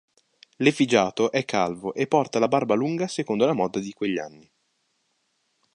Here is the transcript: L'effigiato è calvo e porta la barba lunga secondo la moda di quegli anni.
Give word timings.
L'effigiato 0.55 1.31
è 1.31 1.45
calvo 1.45 1.93
e 1.93 2.07
porta 2.07 2.39
la 2.39 2.47
barba 2.47 2.73
lunga 2.73 3.07
secondo 3.07 3.45
la 3.45 3.53
moda 3.53 3.79
di 3.79 3.93
quegli 3.93 4.17
anni. 4.17 4.51